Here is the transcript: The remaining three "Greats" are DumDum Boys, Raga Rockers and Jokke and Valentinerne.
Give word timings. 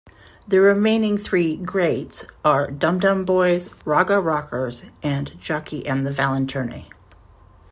The 0.47 0.59
remaining 0.59 1.19
three 1.19 1.55
"Greats" 1.55 2.25
are 2.43 2.71
DumDum 2.71 3.23
Boys, 3.23 3.69
Raga 3.85 4.19
Rockers 4.19 4.85
and 5.03 5.29
Jokke 5.39 5.83
and 5.87 6.07
Valentinerne. 6.09 6.87